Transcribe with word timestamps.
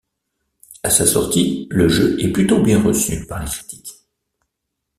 À 0.81 0.89
sa 0.89 1.05
sortie, 1.05 1.67
le 1.69 1.87
jeu 1.87 2.19
est 2.19 2.31
plutôt 2.31 2.63
bien 2.63 2.81
reçu 2.81 3.23
par 3.27 3.37
les 3.39 3.45
critiques. 3.51 3.97